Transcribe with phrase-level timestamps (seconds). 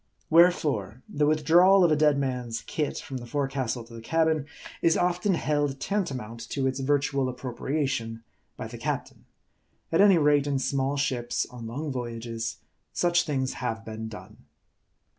[0.31, 4.47] Wherefore, the withdrawal of a dead man's "kit" from the forecastle to the cabin,
[4.81, 8.23] is often held tantamount to its virtual appropriation
[8.57, 9.25] by the captain.
[9.91, 12.57] At any rate, in small ships on long voyages,
[12.91, 14.37] such things have been done.